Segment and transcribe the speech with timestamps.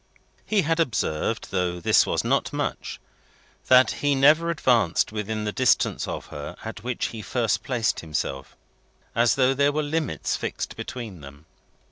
[0.47, 2.99] He also observed though this was not much
[3.67, 8.57] that he never advanced within the distance of her at which he first placed himself:
[9.13, 11.45] as though there were limits fixed between them.